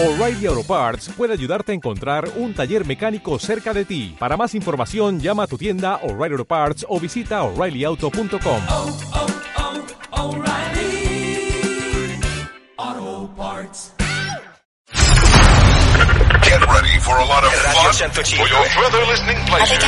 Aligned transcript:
O'Reilly 0.00 0.46
Auto 0.46 0.62
Parts 0.62 1.08
puede 1.16 1.32
ayudarte 1.32 1.72
a 1.72 1.74
encontrar 1.74 2.30
un 2.36 2.54
taller 2.54 2.86
mecánico 2.86 3.36
cerca 3.40 3.74
de 3.74 3.84
ti. 3.84 4.14
Para 4.16 4.36
más 4.36 4.54
información, 4.54 5.18
llama 5.18 5.42
a 5.42 5.46
tu 5.48 5.58
tienda 5.58 5.96
O'Reilly 6.04 6.34
Auto 6.34 6.44
Parts 6.44 6.86
o 6.88 7.00
visita 7.00 7.42
oreillyauto.com. 7.42 8.62
oh, 8.68 8.98
oh, 10.12 10.30
O'Reilly 10.30 11.50
Auto 12.76 13.28
Parts. 13.34 13.92
Get 16.44 16.60
ready 16.64 17.00
for 17.00 17.18
a 17.18 17.24
lot 17.26 17.42
of 17.42 17.50
Radio 17.50 17.72
fun 17.74 17.86
105. 17.86 18.38
for 18.38 18.46
your 18.46 18.64
further 18.78 19.04
listening 19.04 19.38
pleasure. 19.46 19.78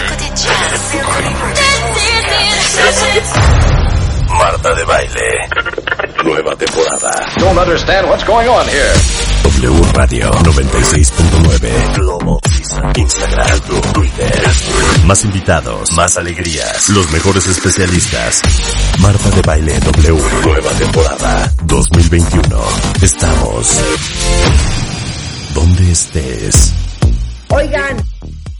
Marta 4.28 4.74
de 4.74 4.84
baile. 4.84 5.48
Nueva 6.24 6.56
temporada. 6.56 7.10
Don't 7.38 7.58
understand 7.58 8.08
what's 8.08 8.24
going 8.24 8.48
on 8.48 8.66
here. 8.66 9.29
W 10.60 10.68
Radio 10.68 10.92
96.9. 10.92 11.96
Globo. 11.96 12.40
Instagram. 12.96 13.60
Twitter. 13.94 14.42
Más 15.06 15.24
invitados. 15.24 15.92
Más 15.92 16.18
alegrías. 16.18 16.90
Los 16.90 17.10
mejores 17.12 17.46
especialistas. 17.46 18.42
Marta 19.00 19.30
de 19.30 19.42
baile 19.42 19.80
W. 19.80 20.22
Nueva 20.44 20.70
temporada 20.72 21.50
2021. 21.64 22.42
Estamos 23.02 23.80
donde 25.54 25.92
estés. 25.92 26.74
Oigan, 27.48 27.96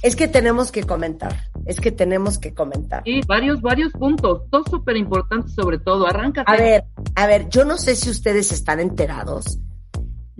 es 0.03 0.17
que 0.17 0.27
tenemos 0.27 0.73
que 0.73 0.85
comentar, 0.85 1.51
es 1.67 1.81
que 1.81 1.93
tenemos 1.93 2.39
que 2.39 2.55
comentar. 2.55 3.03
Sí, 3.05 3.21
varios, 3.27 3.61
varios 3.61 3.93
puntos, 3.93 4.43
dos 4.51 4.65
súper 4.71 4.97
importantes 4.97 5.53
sobre 5.55 5.79
todo. 5.79 6.07
Arráncate. 6.07 6.51
A 6.51 6.57
ver, 6.57 6.85
a 7.15 7.27
ver, 7.27 7.49
yo 7.51 7.65
no 7.65 7.77
sé 7.77 7.95
si 7.95 8.09
ustedes 8.09 8.51
están 8.53 8.81
enterados 8.81 9.59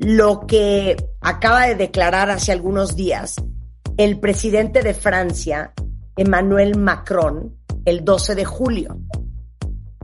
lo 0.01 0.47
que 0.47 0.97
acaba 1.21 1.67
de 1.67 1.75
declarar 1.75 2.31
hace 2.31 2.53
algunos 2.53 2.97
días 2.97 3.37
el 3.99 4.19
presidente 4.19 4.83
de 4.83 4.95
Francia, 4.95 5.75
Emmanuel 6.17 6.79
Macron, 6.79 7.55
el 7.85 8.03
12 8.03 8.35
de 8.35 8.45
julio. 8.47 8.99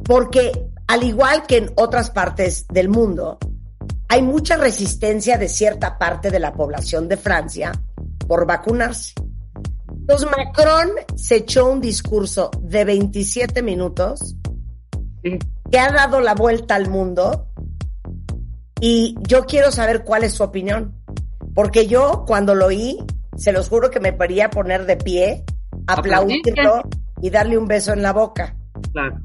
Porque 0.05 0.71
al 0.87 1.03
igual 1.03 1.47
que 1.47 1.57
en 1.57 1.73
otras 1.77 2.11
partes 2.11 2.67
del 2.69 2.91
mundo, 2.91 3.39
hay 4.09 4.21
mucha 4.21 4.57
resistencia 4.57 5.39
de 5.39 5.49
cierta 5.49 5.97
parte 5.99 6.31
de 6.31 6.41
la 6.41 6.53
población 6.53 7.09
de 7.09 7.17
Francia 7.17 7.73
por 8.29 8.47
vacunarse. 8.47 9.15
Entonces 9.89 10.29
Macron 10.37 10.91
se 11.17 11.37
echó 11.37 11.71
un 11.71 11.81
discurso 11.81 12.51
de 12.61 12.85
27 12.85 13.63
minutos 13.63 14.37
que 15.23 15.79
ha 15.79 15.91
dado 15.91 16.21
la 16.21 16.35
vuelta 16.35 16.75
al 16.75 16.91
mundo 16.91 17.46
y 18.81 19.17
yo 19.27 19.47
quiero 19.47 19.71
saber 19.71 20.05
cuál 20.05 20.25
es 20.25 20.35
su 20.35 20.43
opinión. 20.43 20.95
Porque 21.55 21.87
yo 21.87 22.25
cuando 22.27 22.55
lo 22.55 22.67
oí, 22.67 22.99
se 23.37 23.53
los 23.53 23.69
juro 23.69 23.91
que 23.91 24.01
me 24.01 24.13
podría 24.13 24.51
poner 24.51 24.85
de 24.87 24.97
pie, 24.97 25.45
aplaudirlo 25.87 26.83
y 27.23 27.31
darle 27.31 27.57
un 27.57 27.67
beso 27.67 27.93
en 27.93 28.03
la 28.03 28.13
boca. 28.13 28.57
Claro. 28.93 29.21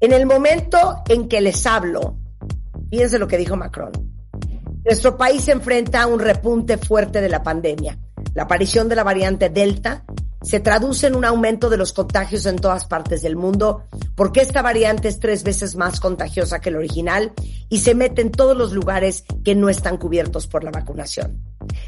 En 0.00 0.12
el 0.12 0.26
momento 0.26 1.02
en 1.08 1.28
que 1.28 1.40
les 1.40 1.66
hablo, 1.66 2.18
fíjense 2.90 3.18
lo 3.18 3.28
que 3.28 3.38
dijo 3.38 3.56
Macron. 3.56 3.92
Nuestro 4.84 5.16
país 5.16 5.44
se 5.44 5.52
enfrenta 5.52 6.02
a 6.02 6.06
un 6.06 6.20
repunte 6.20 6.78
fuerte 6.78 7.20
de 7.20 7.28
la 7.28 7.42
pandemia. 7.42 7.98
La 8.34 8.44
aparición 8.44 8.88
de 8.88 8.96
la 8.96 9.04
variante 9.04 9.50
Delta 9.50 10.04
se 10.42 10.60
traduce 10.60 11.06
en 11.06 11.16
un 11.16 11.24
aumento 11.24 11.68
de 11.68 11.76
los 11.76 11.92
contagios 11.92 12.46
en 12.46 12.56
todas 12.56 12.84
partes 12.84 13.22
del 13.22 13.36
mundo, 13.36 13.84
porque 14.14 14.40
esta 14.40 14.62
variante 14.62 15.08
es 15.08 15.18
tres 15.18 15.42
veces 15.42 15.76
más 15.76 16.00
contagiosa 16.00 16.60
que 16.60 16.70
la 16.70 16.78
original 16.78 17.32
y 17.68 17.78
se 17.78 17.94
mete 17.94 18.22
en 18.22 18.30
todos 18.30 18.56
los 18.56 18.72
lugares 18.72 19.24
que 19.44 19.54
no 19.54 19.68
están 19.68 19.96
cubiertos 19.96 20.46
por 20.46 20.64
la 20.64 20.70
vacunación. 20.70 21.42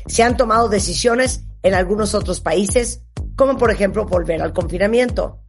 Se 0.07 0.23
han 0.23 0.37
tomado 0.37 0.69
decisiones 0.69 1.45
en 1.63 1.75
algunos 1.75 2.15
otros 2.15 2.41
países, 2.41 3.03
como 3.37 3.57
por 3.57 3.71
ejemplo 3.71 4.07
volver 4.07 4.43
al 4.43 4.53
confinamiento. 4.53 5.41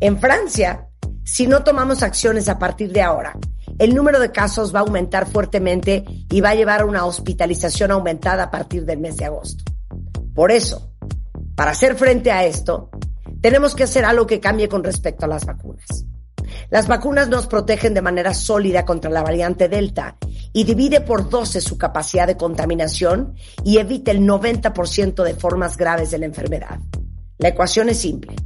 En 0.00 0.18
Francia, 0.20 0.88
si 1.24 1.46
no 1.46 1.64
tomamos 1.64 2.02
acciones 2.02 2.48
a 2.48 2.58
partir 2.58 2.92
de 2.92 3.02
ahora, 3.02 3.38
el 3.78 3.94
número 3.94 4.20
de 4.20 4.32
casos 4.32 4.74
va 4.74 4.80
a 4.80 4.82
aumentar 4.82 5.26
fuertemente 5.26 6.04
y 6.30 6.40
va 6.40 6.50
a 6.50 6.54
llevar 6.54 6.82
a 6.82 6.84
una 6.84 7.06
hospitalización 7.06 7.90
aumentada 7.90 8.44
a 8.44 8.50
partir 8.50 8.84
del 8.84 8.98
mes 8.98 9.16
de 9.16 9.24
agosto. 9.24 9.64
Por 10.34 10.50
eso, 10.50 10.91
para 11.54 11.72
hacer 11.72 11.96
frente 11.96 12.30
a 12.30 12.44
esto, 12.44 12.90
tenemos 13.40 13.74
que 13.74 13.84
hacer 13.84 14.04
algo 14.04 14.26
que 14.26 14.40
cambie 14.40 14.68
con 14.68 14.84
respecto 14.84 15.24
a 15.24 15.28
las 15.28 15.44
vacunas. 15.44 16.06
Las 16.70 16.88
vacunas 16.88 17.28
nos 17.28 17.46
protegen 17.46 17.94
de 17.94 18.02
manera 18.02 18.34
sólida 18.34 18.84
contra 18.84 19.10
la 19.10 19.22
variante 19.22 19.68
Delta 19.68 20.16
y 20.52 20.64
divide 20.64 21.00
por 21.00 21.28
12 21.28 21.60
su 21.60 21.78
capacidad 21.78 22.26
de 22.26 22.36
contaminación 22.36 23.34
y 23.64 23.78
evita 23.78 24.10
el 24.10 24.20
90% 24.20 25.22
de 25.22 25.34
formas 25.34 25.76
graves 25.76 26.10
de 26.10 26.18
la 26.18 26.26
enfermedad. 26.26 26.78
La 27.38 27.48
ecuación 27.48 27.88
es 27.88 27.98
simple. 27.98 28.36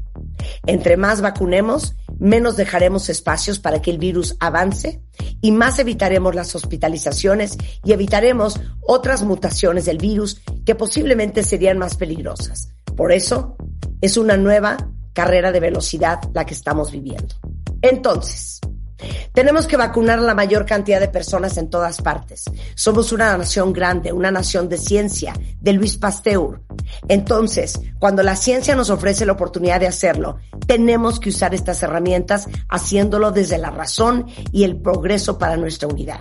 Entre 0.67 0.97
más 0.97 1.21
vacunemos, 1.21 1.97
menos 2.19 2.57
dejaremos 2.57 3.09
espacios 3.09 3.59
para 3.59 3.83
que 3.83 3.91
el 3.91 3.99
virus 3.99 4.37
avance 4.41 5.03
y 5.41 5.53
más 5.53 5.79
evitaremos 5.79 6.35
las 6.35 6.55
hospitalizaciones 6.55 7.59
y 7.85 7.93
evitaremos 7.93 8.61
otras 8.81 9.23
mutaciones 9.23 9.85
del 9.85 9.99
virus 9.99 10.43
que 10.65 10.75
posiblemente 10.75 11.43
serían 11.43 11.79
más 11.79 11.97
peligrosas. 11.97 12.76
Por 12.97 13.13
eso, 13.13 13.57
es 14.01 14.17
una 14.17 14.37
nueva 14.37 14.77
carrera 15.13 15.53
de 15.53 15.61
velocidad 15.61 16.21
la 16.35 16.45
que 16.45 16.55
estamos 16.55 16.91
viviendo. 16.91 17.35
Entonces, 17.83 18.61
tenemos 19.33 19.67
que 19.67 19.77
vacunar 19.77 20.19
a 20.19 20.23
la 20.23 20.35
mayor 20.35 20.65
cantidad 20.65 21.01
de 21.01 21.09
personas 21.09 21.57
en 21.59 21.69
todas 21.69 22.01
partes. 22.01 22.45
Somos 22.75 23.13
una 23.13 23.37
nación 23.37 23.73
grande, 23.73 24.13
una 24.13 24.31
nación 24.31 24.69
de 24.69 24.79
ciencia, 24.79 25.35
de 25.61 25.73
Luis 25.75 25.99
Pasteur. 25.99 26.63
Entonces, 27.09 27.79
cuando 27.99 28.23
la 28.23 28.37
ciencia 28.37 28.75
nos 28.75 28.91
ofrece 28.91 29.27
la 29.27 29.33
oportunidad 29.33 29.81
de 29.81 29.89
hacerlo, 29.89 30.39
tenemos 30.67 31.21
que 31.21 31.29
usar 31.29 31.55
estas 31.55 31.83
herramientas 31.83 32.49
haciéndolo 32.69 33.31
desde 33.31 33.59
la 33.59 33.71
razón 33.71 34.27
y 34.53 34.65
el 34.65 34.81
progreso 34.81 35.39
para 35.39 35.57
nuestra 35.57 35.89
unidad. 35.89 36.21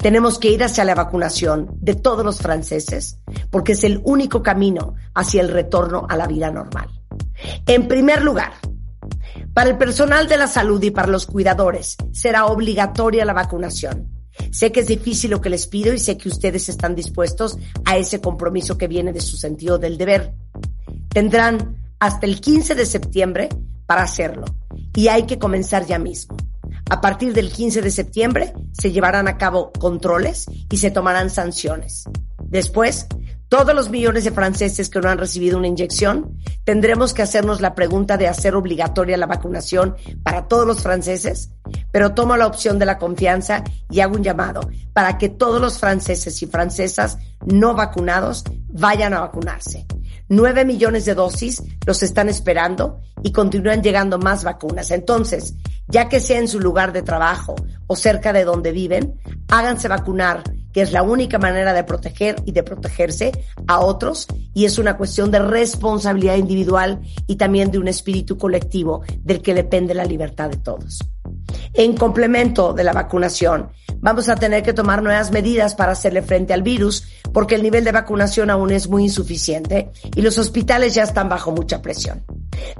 Tenemos 0.00 0.38
que 0.38 0.50
ir 0.50 0.64
hacia 0.64 0.84
la 0.84 0.94
vacunación 0.94 1.70
de 1.80 1.94
todos 1.94 2.24
los 2.24 2.38
franceses 2.38 3.18
porque 3.50 3.72
es 3.72 3.84
el 3.84 4.00
único 4.04 4.42
camino 4.42 4.94
hacia 5.14 5.42
el 5.42 5.48
retorno 5.48 6.06
a 6.08 6.16
la 6.16 6.26
vida 6.26 6.50
normal. 6.50 6.88
En 7.66 7.86
primer 7.86 8.22
lugar, 8.22 8.52
para 9.52 9.70
el 9.70 9.76
personal 9.76 10.26
de 10.26 10.38
la 10.38 10.46
salud 10.46 10.82
y 10.82 10.90
para 10.90 11.08
los 11.08 11.26
cuidadores 11.26 11.96
será 12.12 12.46
obligatoria 12.46 13.24
la 13.24 13.34
vacunación. 13.34 14.08
Sé 14.50 14.72
que 14.72 14.80
es 14.80 14.86
difícil 14.86 15.32
lo 15.32 15.40
que 15.40 15.50
les 15.50 15.66
pido 15.66 15.92
y 15.92 15.98
sé 15.98 16.16
que 16.16 16.30
ustedes 16.30 16.68
están 16.70 16.94
dispuestos 16.94 17.58
a 17.84 17.98
ese 17.98 18.20
compromiso 18.20 18.78
que 18.78 18.88
viene 18.88 19.12
de 19.12 19.20
su 19.20 19.36
sentido 19.36 19.76
del 19.76 19.98
deber. 19.98 20.34
Tendrán 21.08 21.76
hasta 21.98 22.26
el 22.26 22.40
15 22.40 22.74
de 22.74 22.86
septiembre 22.86 23.48
para 23.86 24.02
hacerlo 24.02 24.46
y 24.94 25.08
hay 25.08 25.24
que 25.24 25.38
comenzar 25.38 25.84
ya 25.84 25.98
mismo. 25.98 26.36
A 26.90 27.00
partir 27.00 27.32
del 27.32 27.52
15 27.52 27.82
de 27.82 27.90
septiembre 27.90 28.52
se 28.72 28.90
llevarán 28.90 29.28
a 29.28 29.38
cabo 29.38 29.70
controles 29.78 30.46
y 30.70 30.76
se 30.76 30.90
tomarán 30.90 31.30
sanciones. 31.30 32.04
Después, 32.48 33.06
todos 33.48 33.74
los 33.74 33.90
millones 33.90 34.24
de 34.24 34.32
franceses 34.32 34.90
que 34.90 35.00
no 35.00 35.08
han 35.08 35.18
recibido 35.18 35.56
una 35.56 35.68
inyección, 35.68 36.36
tendremos 36.64 37.14
que 37.14 37.22
hacernos 37.22 37.60
la 37.60 37.76
pregunta 37.76 38.16
de 38.16 38.26
hacer 38.26 38.56
obligatoria 38.56 39.16
la 39.16 39.26
vacunación 39.26 39.96
para 40.24 40.48
todos 40.48 40.66
los 40.66 40.82
franceses, 40.82 41.52
pero 41.92 42.12
tomo 42.12 42.36
la 42.36 42.48
opción 42.48 42.80
de 42.80 42.86
la 42.86 42.98
confianza 42.98 43.62
y 43.88 44.00
hago 44.00 44.16
un 44.16 44.24
llamado 44.24 44.60
para 44.92 45.16
que 45.16 45.28
todos 45.28 45.60
los 45.60 45.78
franceses 45.78 46.42
y 46.42 46.46
francesas 46.46 47.18
no 47.44 47.74
vacunados 47.74 48.44
vayan 48.68 49.14
a 49.14 49.20
vacunarse. 49.20 49.86
Nueve 50.32 50.64
millones 50.64 51.06
de 51.06 51.16
dosis 51.16 51.60
los 51.84 52.04
están 52.04 52.28
esperando 52.28 53.00
y 53.24 53.32
continúan 53.32 53.82
llegando 53.82 54.16
más 54.16 54.44
vacunas. 54.44 54.92
Entonces, 54.92 55.54
ya 55.88 56.08
que 56.08 56.20
sea 56.20 56.38
en 56.38 56.46
su 56.46 56.60
lugar 56.60 56.92
de 56.92 57.02
trabajo 57.02 57.56
o 57.88 57.96
cerca 57.96 58.32
de 58.32 58.44
donde 58.44 58.70
viven, 58.70 59.20
háganse 59.48 59.88
vacunar, 59.88 60.44
que 60.72 60.82
es 60.82 60.92
la 60.92 61.02
única 61.02 61.40
manera 61.40 61.72
de 61.72 61.82
proteger 61.82 62.36
y 62.46 62.52
de 62.52 62.62
protegerse 62.62 63.32
a 63.66 63.80
otros 63.80 64.28
y 64.54 64.66
es 64.66 64.78
una 64.78 64.96
cuestión 64.96 65.32
de 65.32 65.40
responsabilidad 65.40 66.36
individual 66.36 67.00
y 67.26 67.34
también 67.34 67.72
de 67.72 67.80
un 67.80 67.88
espíritu 67.88 68.38
colectivo 68.38 69.02
del 69.24 69.42
que 69.42 69.52
depende 69.52 69.94
la 69.94 70.04
libertad 70.04 70.48
de 70.48 70.58
todos. 70.58 71.00
En 71.72 71.96
complemento 71.96 72.72
de 72.72 72.84
la 72.84 72.92
vacunación, 72.92 73.70
vamos 73.98 74.28
a 74.28 74.36
tener 74.36 74.62
que 74.62 74.72
tomar 74.72 75.02
nuevas 75.02 75.32
medidas 75.32 75.74
para 75.74 75.92
hacerle 75.92 76.22
frente 76.22 76.52
al 76.52 76.62
virus 76.62 77.04
porque 77.32 77.54
el 77.54 77.62
nivel 77.62 77.84
de 77.84 77.92
vacunación 77.92 78.50
aún 78.50 78.70
es 78.70 78.88
muy 78.88 79.04
insuficiente 79.04 79.90
y 80.14 80.22
los 80.22 80.38
hospitales 80.38 80.94
ya 80.94 81.04
están 81.04 81.28
bajo 81.28 81.52
mucha 81.52 81.80
presión. 81.82 82.24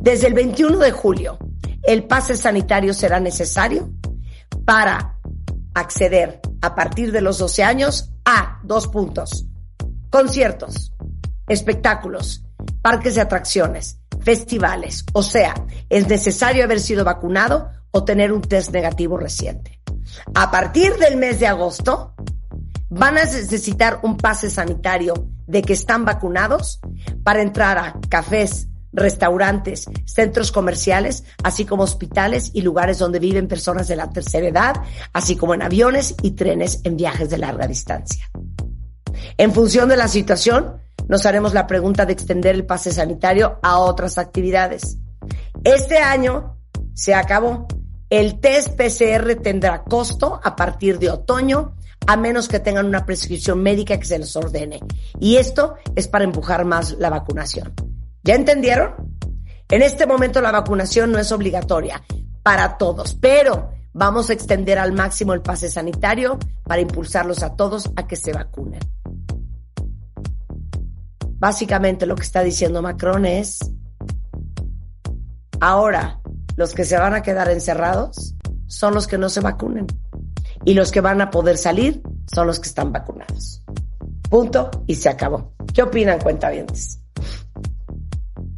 Desde 0.00 0.26
el 0.26 0.34
21 0.34 0.78
de 0.78 0.92
julio, 0.92 1.38
el 1.82 2.04
pase 2.04 2.36
sanitario 2.36 2.94
será 2.94 3.20
necesario 3.20 3.90
para 4.64 5.18
acceder 5.74 6.40
a 6.60 6.74
partir 6.74 7.12
de 7.12 7.20
los 7.20 7.38
12 7.38 7.62
años 7.62 8.10
a 8.24 8.60
dos 8.64 8.88
puntos. 8.88 9.46
Conciertos, 10.10 10.92
espectáculos, 11.48 12.44
parques 12.82 13.14
de 13.14 13.20
atracciones, 13.20 13.98
festivales. 14.20 15.04
O 15.12 15.22
sea, 15.22 15.54
es 15.88 16.08
necesario 16.08 16.64
haber 16.64 16.80
sido 16.80 17.04
vacunado 17.04 17.70
o 17.90 18.04
tener 18.04 18.32
un 18.32 18.42
test 18.42 18.70
negativo 18.70 19.16
reciente. 19.16 19.80
A 20.34 20.50
partir 20.50 20.96
del 20.96 21.16
mes 21.16 21.40
de 21.40 21.46
agosto, 21.46 22.14
van 22.90 23.16
a 23.16 23.24
necesitar 23.24 24.00
un 24.02 24.16
pase 24.16 24.50
sanitario 24.50 25.14
de 25.46 25.62
que 25.62 25.72
están 25.72 26.04
vacunados 26.04 26.80
para 27.22 27.40
entrar 27.40 27.78
a 27.78 27.98
cafés, 28.08 28.68
restaurantes, 28.92 29.86
centros 30.04 30.50
comerciales, 30.50 31.24
así 31.44 31.64
como 31.64 31.84
hospitales 31.84 32.50
y 32.52 32.62
lugares 32.62 32.98
donde 32.98 33.20
viven 33.20 33.46
personas 33.46 33.86
de 33.86 33.96
la 33.96 34.10
tercera 34.10 34.48
edad, 34.48 34.74
así 35.12 35.36
como 35.36 35.54
en 35.54 35.62
aviones 35.62 36.16
y 36.22 36.32
trenes 36.32 36.80
en 36.84 36.96
viajes 36.96 37.30
de 37.30 37.38
larga 37.38 37.66
distancia. 37.66 38.28
En 39.38 39.52
función 39.52 39.88
de 39.88 39.96
la 39.96 40.08
situación, 40.08 40.80
nos 41.08 41.26
haremos 41.26 41.54
la 41.54 41.66
pregunta 41.66 42.04
de 42.06 42.12
extender 42.12 42.54
el 42.54 42.66
pase 42.66 42.92
sanitario 42.92 43.58
a 43.62 43.78
otras 43.78 44.18
actividades. 44.18 44.98
Este 45.62 45.98
año 45.98 46.56
se 46.94 47.14
acabó. 47.14 47.66
El 48.08 48.40
test 48.40 48.76
PCR 48.76 49.36
tendrá 49.36 49.84
costo 49.84 50.40
a 50.42 50.56
partir 50.56 50.98
de 50.98 51.10
otoño, 51.10 51.76
a 52.06 52.16
menos 52.16 52.48
que 52.48 52.60
tengan 52.60 52.86
una 52.86 53.06
prescripción 53.06 53.62
médica 53.62 53.98
que 53.98 54.04
se 54.04 54.18
les 54.18 54.34
ordene. 54.36 54.80
Y 55.18 55.36
esto 55.36 55.74
es 55.94 56.08
para 56.08 56.24
empujar 56.24 56.64
más 56.64 56.96
la 56.98 57.10
vacunación. 57.10 57.72
¿Ya 58.22 58.34
entendieron? 58.34 58.94
En 59.68 59.82
este 59.82 60.06
momento 60.06 60.40
la 60.40 60.50
vacunación 60.50 61.12
no 61.12 61.18
es 61.18 61.30
obligatoria 61.30 62.02
para 62.42 62.76
todos, 62.76 63.14
pero 63.14 63.70
vamos 63.92 64.30
a 64.30 64.32
extender 64.32 64.78
al 64.78 64.92
máximo 64.92 65.32
el 65.32 65.42
pase 65.42 65.70
sanitario 65.70 66.38
para 66.64 66.80
impulsarlos 66.80 67.42
a 67.42 67.54
todos 67.54 67.90
a 67.96 68.06
que 68.06 68.16
se 68.16 68.32
vacunen. 68.32 68.80
Básicamente 71.38 72.06
lo 72.06 72.16
que 72.16 72.22
está 72.22 72.42
diciendo 72.42 72.82
Macron 72.82 73.24
es, 73.24 73.58
ahora 75.60 76.20
los 76.56 76.74
que 76.74 76.84
se 76.84 76.98
van 76.98 77.14
a 77.14 77.22
quedar 77.22 77.48
encerrados 77.48 78.34
son 78.66 78.94
los 78.94 79.06
que 79.06 79.18
no 79.18 79.28
se 79.28 79.40
vacunen 79.40 79.86
y 80.64 80.74
los 80.74 80.90
que 80.90 81.00
van 81.00 81.20
a 81.20 81.30
poder 81.30 81.56
salir 81.56 82.02
son 82.32 82.46
los 82.46 82.60
que 82.60 82.68
están 82.68 82.92
vacunados. 82.92 83.62
Punto 84.28 84.70
y 84.86 84.94
se 84.94 85.08
acabó. 85.08 85.54
¿Qué 85.74 85.82
opinan, 85.82 86.20
cuentavientes? 86.20 87.00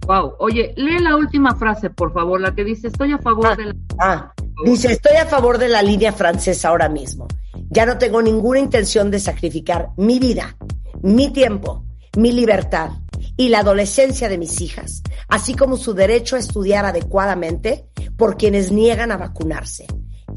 Wow. 0.06 0.34
Oye, 0.38 0.74
lee 0.76 0.98
la 0.98 1.16
última 1.16 1.54
frase, 1.54 1.90
por 1.90 2.12
favor, 2.12 2.40
la 2.40 2.54
que 2.54 2.64
dice, 2.64 2.88
estoy 2.88 3.12
a 3.12 3.18
favor 3.18 3.56
de 3.56 3.66
la... 3.66 3.74
Ah, 3.98 4.32
dice, 4.64 4.92
estoy 4.92 5.16
a 5.16 5.26
favor 5.26 5.58
de 5.58 5.68
la 5.68 5.82
línea 5.82 6.12
francesa 6.12 6.68
ahora 6.68 6.88
mismo. 6.88 7.28
Ya 7.70 7.86
no 7.86 7.98
tengo 7.98 8.20
ninguna 8.20 8.58
intención 8.58 9.10
de 9.10 9.20
sacrificar 9.20 9.90
mi 9.96 10.18
vida, 10.18 10.56
mi 11.02 11.32
tiempo, 11.32 11.84
mi 12.16 12.32
libertad 12.32 12.90
y 13.36 13.48
la 13.48 13.60
adolescencia 13.60 14.28
de 14.28 14.38
mis 14.38 14.60
hijas, 14.60 15.02
así 15.28 15.54
como 15.54 15.76
su 15.76 15.94
derecho 15.94 16.36
a 16.36 16.40
estudiar 16.40 16.84
adecuadamente 16.84 17.88
por 18.16 18.36
quienes 18.36 18.72
niegan 18.72 19.10
a 19.12 19.16
vacunarse. 19.16 19.86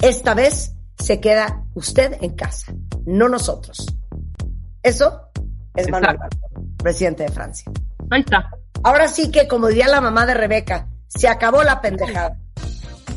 Esta 0.02 0.34
vez 0.34 0.75
se 0.98 1.20
queda 1.20 1.64
usted 1.74 2.18
en 2.22 2.36
casa, 2.36 2.74
no 3.06 3.30
nosotros. 3.30 3.86
Eso 4.82 5.30
es 5.76 5.90
Manuel. 5.90 6.18
Macron, 6.18 6.76
presidente 6.78 7.24
de 7.24 7.32
Francia. 7.32 7.72
Ahí 8.12 8.22
está. 8.22 8.50
Ahora 8.84 9.08
sí 9.08 9.32
que, 9.32 9.48
como 9.48 9.68
diría 9.68 9.88
la 9.88 10.02
mamá 10.02 10.26
de 10.26 10.36
Rebeca, 10.36 10.88
se 11.08 11.28
acabó 11.28 11.64
la 11.64 11.82
pendejada. 11.82 12.38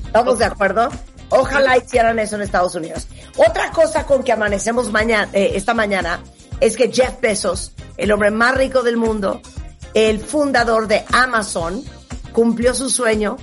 ¿Estamos 0.07 0.39
de 0.39 0.47
acuerdo? 0.47 0.89
Ojalá 1.31 1.77
hicieran 1.77 2.19
eso 2.19 2.37
en 2.37 2.43
Estados 2.43 2.75
Unidos. 2.75 3.07
Otra 3.37 3.71
cosa 3.71 4.07
con 4.07 4.23
que 4.23 4.33
amanecemos 4.33 4.91
mañana, 4.91 5.29
eh, 5.33 5.53
esta 5.55 5.75
mañana 5.75 6.21
es 6.61 6.77
que 6.77 6.91
Jeff 6.91 7.21
Bezos, 7.21 7.73
el 7.97 8.11
hombre 8.13 8.31
más 8.31 8.57
rico 8.57 8.83
del 8.83 8.97
mundo, 8.97 9.43
el 9.95 10.21
fundador 10.21 10.89
de 10.89 11.05
Amazon, 11.13 11.85
cumplió 12.33 12.75
su 12.75 12.89
sueño 12.89 13.37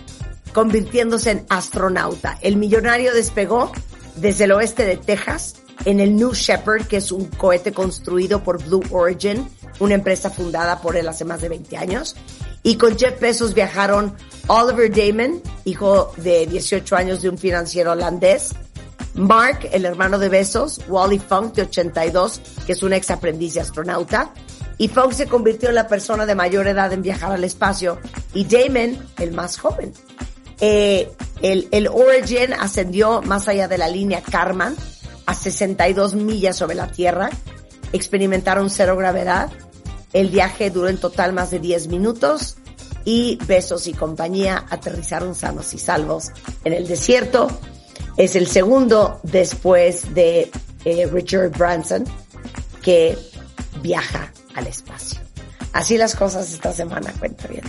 convirtiéndose 0.53 1.31
en 1.31 1.45
astronauta. 1.49 2.37
El 2.41 2.57
millonario 2.57 3.13
despegó 3.13 3.71
desde 4.15 4.45
el 4.45 4.51
oeste 4.51 4.85
de 4.85 4.97
Texas 4.97 5.55
en 5.85 5.99
el 5.99 6.15
New 6.15 6.33
Shepard, 6.33 6.87
que 6.87 6.97
es 6.97 7.11
un 7.11 7.25
cohete 7.25 7.71
construido 7.71 8.43
por 8.43 8.63
Blue 8.63 8.83
Origin, 8.91 9.47
una 9.79 9.95
empresa 9.95 10.29
fundada 10.29 10.81
por 10.81 10.95
él 10.95 11.07
hace 11.07 11.25
más 11.25 11.41
de 11.41 11.49
20 11.49 11.77
años. 11.77 12.15
Y 12.63 12.77
con 12.77 12.97
Jeff 12.97 13.19
Bezos 13.19 13.53
viajaron 13.53 14.15
Oliver 14.47 14.91
Damon, 14.91 15.41
hijo 15.65 16.11
de 16.17 16.47
18 16.47 16.95
años 16.95 17.21
de 17.21 17.29
un 17.29 17.37
financiero 17.37 17.91
holandés, 17.91 18.53
Mark, 19.15 19.69
el 19.71 19.85
hermano 19.85 20.19
de 20.19 20.29
Bezos, 20.29 20.81
Wally 20.87 21.19
Funk, 21.19 21.53
de 21.53 21.61
82, 21.63 22.41
que 22.65 22.73
es 22.73 22.83
un 22.83 22.93
ex 22.93 23.11
aprendiz 23.11 23.53
de 23.53 23.61
astronauta, 23.61 24.33
y 24.77 24.89
Funk 24.89 25.13
se 25.13 25.27
convirtió 25.27 25.69
en 25.69 25.75
la 25.75 25.87
persona 25.87 26.25
de 26.25 26.35
mayor 26.35 26.67
edad 26.67 26.91
en 26.91 27.01
viajar 27.01 27.31
al 27.31 27.43
espacio, 27.43 27.99
y 28.33 28.45
Damon, 28.45 28.97
el 29.19 29.31
más 29.31 29.57
joven. 29.57 29.93
Eh, 30.59 31.11
el, 31.51 31.67
el 31.69 31.87
Origin 31.87 32.53
ascendió 32.53 33.21
más 33.21 33.47
allá 33.47 33.67
de 33.67 33.77
la 33.77 33.87
línea 33.87 34.21
Karman, 34.21 34.75
a 35.27 35.35
62 35.35 36.15
millas 36.15 36.55
sobre 36.55 36.75
la 36.75 36.91
Tierra, 36.91 37.29
experimentaron 37.93 38.71
cero 38.71 38.97
gravedad, 38.97 39.51
el 40.11 40.29
viaje 40.29 40.71
duró 40.71 40.89
en 40.89 40.97
total 40.97 41.33
más 41.33 41.51
de 41.51 41.59
10 41.59 41.87
minutos, 41.89 42.57
y 43.03 43.37
Besos 43.45 43.85
y 43.85 43.93
compañía 43.93 44.65
aterrizaron 44.71 45.35
sanos 45.35 45.71
y 45.75 45.77
salvos 45.77 46.31
en 46.63 46.73
el 46.73 46.87
desierto. 46.87 47.47
Es 48.17 48.35
el 48.35 48.47
segundo 48.47 49.19
después 49.21 50.15
de 50.15 50.49
eh, 50.83 51.05
Richard 51.11 51.51
Branson 51.51 52.05
que 52.81 53.15
viaja 53.83 54.33
al 54.55 54.65
espacio. 54.65 55.19
Así 55.73 55.95
las 55.97 56.15
cosas 56.15 56.51
esta 56.51 56.73
semana, 56.73 57.13
cuenta 57.19 57.47
bien. 57.47 57.63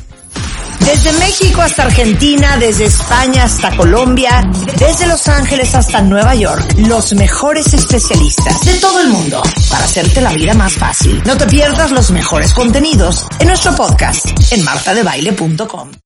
Desde 0.86 1.12
México 1.18 1.62
hasta 1.62 1.82
Argentina, 1.82 2.56
desde 2.58 2.84
España 2.84 3.42
hasta 3.42 3.76
Colombia, 3.76 4.48
desde 4.78 5.08
Los 5.08 5.26
Ángeles 5.26 5.74
hasta 5.74 6.00
Nueva 6.00 6.36
York, 6.36 6.74
los 6.78 7.12
mejores 7.14 7.74
especialistas 7.74 8.64
de 8.64 8.74
todo 8.74 9.00
el 9.00 9.08
mundo 9.08 9.42
para 9.68 9.84
hacerte 9.84 10.20
la 10.20 10.32
vida 10.32 10.54
más 10.54 10.74
fácil. 10.74 11.20
No 11.26 11.36
te 11.36 11.46
pierdas 11.46 11.90
los 11.90 12.12
mejores 12.12 12.54
contenidos 12.54 13.26
en 13.40 13.48
nuestro 13.48 13.74
podcast 13.74 14.26
en 14.52 14.62
martadebaile.com. 14.62 15.90